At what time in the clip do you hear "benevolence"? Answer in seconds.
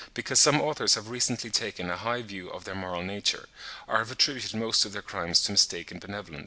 5.99-6.39